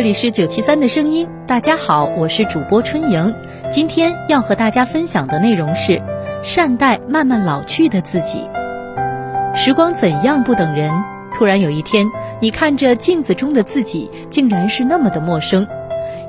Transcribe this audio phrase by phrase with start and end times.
[0.00, 3.34] 这里是九七三的声音，大家好，我是主播春莹。
[3.70, 6.00] 今天要和大家分享的内容是
[6.42, 8.48] 善待慢慢老去的自己。
[9.54, 10.90] 时光怎样不等人？
[11.34, 12.06] 突然有一天，
[12.40, 15.68] 你看着镜子中的自己，竟然是那么的陌生。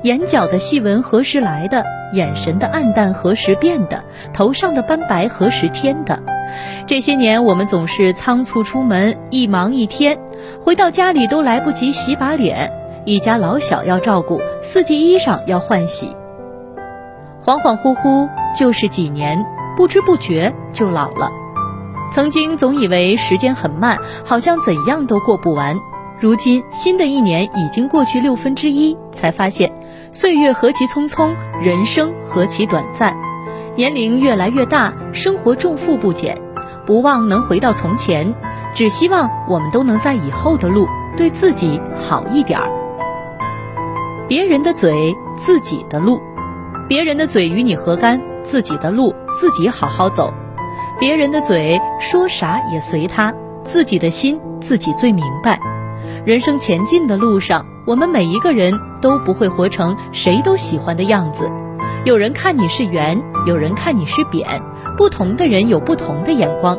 [0.02, 1.82] 眼角的细纹何时来的？
[2.12, 4.04] 眼神的暗淡何时变的？
[4.34, 6.22] 头上的斑白何时添的？
[6.86, 10.18] 这些年，我们总是仓促出门，一忙一天，
[10.60, 12.70] 回到家里都来不及洗把脸。
[13.04, 16.14] 一家老小要照顾，四季衣裳要换洗，
[17.44, 19.44] 恍恍惚惚就是几年，
[19.76, 21.28] 不知不觉就老了。
[22.12, 25.76] 曾经总以为时间很慢，好像怎样都过不完。
[26.20, 29.72] 如今新的一年已经过去六分之一，才发现
[30.12, 33.16] 岁月何其匆匆，人生何其短暂。
[33.74, 36.40] 年龄越来越大，生活重负不减，
[36.86, 38.32] 不忘能回到从前，
[38.72, 42.81] 只希望我们都能在以后的路对自己好一点儿。
[44.32, 46.18] 别人的嘴，自己的路；
[46.88, 48.18] 别人的嘴与你何干？
[48.42, 50.32] 自己的路自己好好走。
[50.98, 55.60] 别人的嘴说啥也随他，自己的心自己最明白。
[56.24, 58.72] 人生前进的路上，我们每一个人
[59.02, 61.50] 都不会活成谁都喜欢的样子。
[62.06, 64.62] 有人看你是圆，有人看你是扁，
[64.96, 66.78] 不同的人有不同的眼光。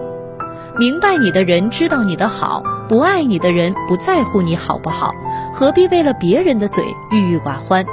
[0.79, 5.13] 明白你的人知道你的好，不爱你的人不在乎你好不好，
[5.53, 7.85] 何必为了别人的嘴郁郁寡欢？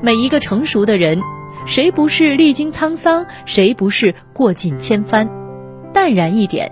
[0.00, 1.20] 每一个成熟的人，
[1.64, 5.28] 谁不是历经沧桑，谁不是过尽千帆？
[5.92, 6.70] 淡然一点，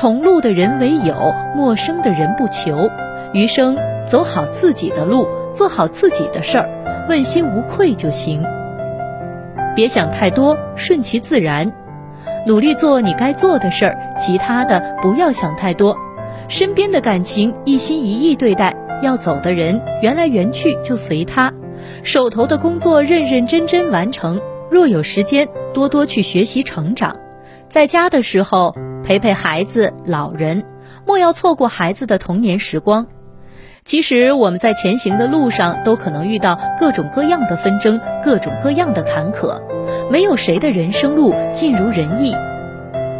[0.00, 2.90] 同路的人为友，陌生的人不求。
[3.32, 6.68] 余生走好自己的路，做好自己的事儿，
[7.08, 8.42] 问心无愧就行。
[9.74, 11.72] 别想太多，顺其自然。
[12.46, 15.96] 努力做你该做的事儿，其他的不要想太多。
[16.48, 21.52] 身边的感情一心一意对待，要走的人缘来缘去就随他。
[22.02, 24.40] 手头的工作认认真真完成。
[24.70, 27.16] 若有时间，多多去学习成长。
[27.68, 30.64] 在家的时候陪陪孩子、老人，
[31.06, 33.06] 莫要错过孩子的童年时光。
[33.84, 39.60] 其实我们在前行的路上，都可能遇到各种各样的纷争，各种各样的坎坷。
[40.10, 42.34] 没有谁的人生路尽如人意，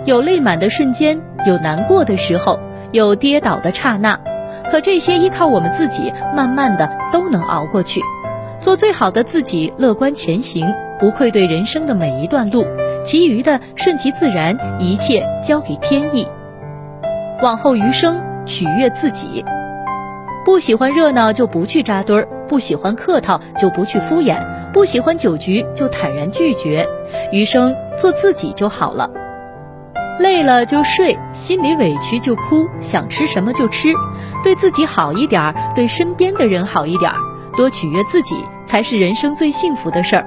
[0.05, 2.59] 有泪满的瞬间，有难过的时候，
[2.97, 4.19] 有跌倒的刹那。
[4.73, 8.01] 可这些依靠我们自己，慢慢的都能熬过去。
[8.61, 12.67] 做最好的自己，乐观前行，不愧对人生的每一段路。
[13.05, 16.27] 其余的顺其自然，一切交给天意。
[17.43, 19.45] 往后余生，取悦自己。
[20.45, 26.85] 不喜欢热闹就不去扎堆儿，不喜欢客套就不去敷衍，不喜欢酒局就坦然拒绝。
[27.31, 29.09] 余生做自己就好了。
[30.19, 33.89] 累了就睡，心里委屈就哭，想吃什么就吃，
[34.43, 37.17] 对自己好一点儿，对身边的人好一点儿，
[37.57, 40.27] 多取悦自己才是人生最幸福的事儿。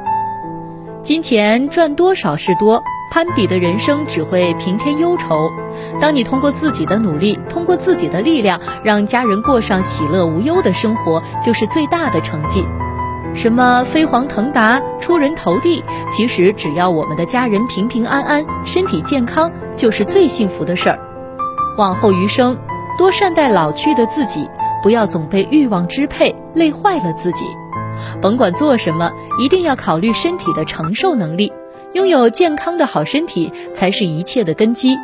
[1.01, 2.81] 金钱赚多少是多。
[3.11, 5.51] 攀比的人生只会平添忧愁。
[5.99, 12.63] 当你通过自己的努力，通过自己的力量，让家人过上喜乐无忧的生活，就是最大的成绩。
[13.33, 20.99] 什么飞黄腾达、出人头地，其实只要我们的家人平平安安、身体健康，就是最幸福的事儿。
[21.77, 22.57] 往后余生，
[22.97, 24.49] 多善待老去的自己，
[24.83, 27.45] 不要总被欲望支配，累坏了自己。
[28.21, 31.53] 甭管做什么，一定要考虑身体的承受能力。
[31.93, 34.97] 拥有健康的好身体才是一切的根基。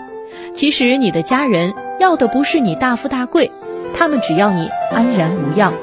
[0.53, 3.49] 其实你的家人要的不是你大富大贵，
[3.97, 5.73] 他们只要你安然无恙。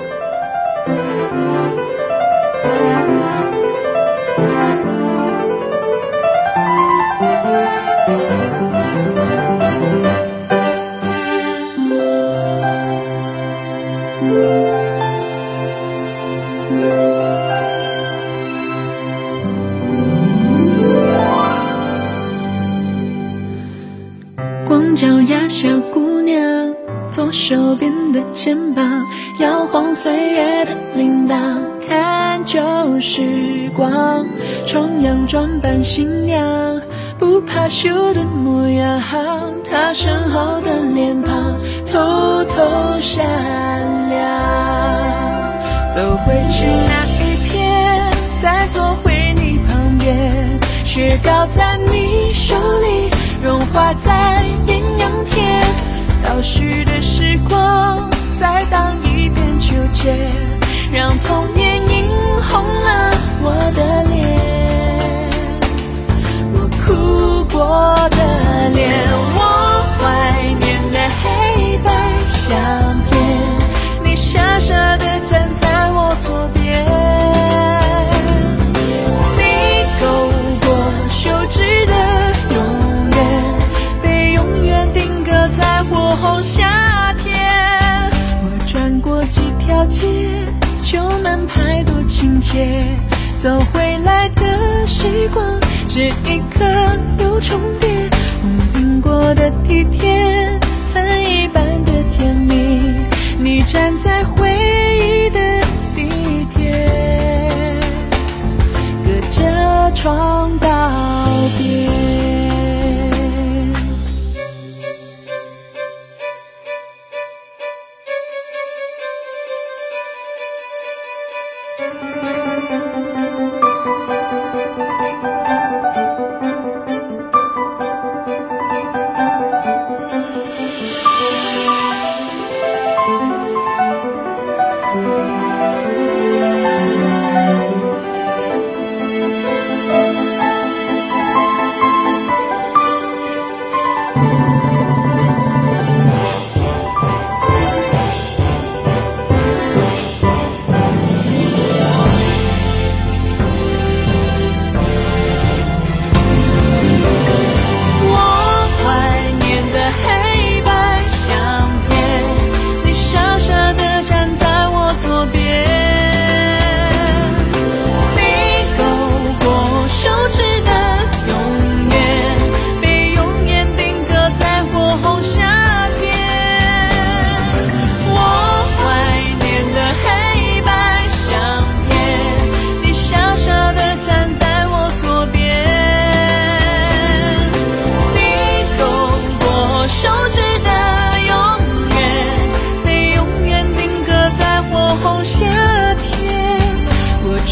[24.65, 26.75] 光脚丫小姑娘，
[27.11, 29.05] 左手边的肩膀，
[29.41, 31.37] 摇晃岁月的铃铛，
[32.44, 32.61] 旧
[33.00, 34.27] 时光，
[34.67, 36.81] 重阳装扮新娘，
[37.19, 39.00] 不怕羞的模样，
[39.69, 41.55] 她身后的脸庞
[41.91, 43.25] 偷偷闪
[44.11, 44.21] 亮。
[45.94, 48.11] 走回去那一天，
[48.43, 53.11] 再坐回你旁边，雪糕在你手里
[53.43, 55.62] 融化在艳阳天，
[56.25, 58.11] 倒叙的时光
[58.41, 60.17] 再荡一遍秋千，
[60.93, 61.81] 让童年
[62.43, 63.11] 红了
[63.41, 64.42] 我的脸，
[93.43, 95.59] 走回来的时光，
[95.89, 96.65] 这一刻
[97.19, 97.89] 又重叠，
[98.41, 100.61] 红苹果的体贴，
[100.94, 102.81] 分一半的甜蜜，
[103.41, 105.41] 你站在回忆的
[105.97, 107.81] 地铁，
[109.05, 110.69] 隔着窗道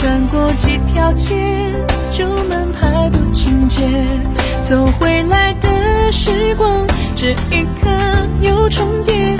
[0.00, 1.34] 我转过几条街，
[2.10, 3.82] 旧门牌多亲切，
[4.62, 7.90] 走回来的时光，这一刻
[8.40, 9.36] 又重叠。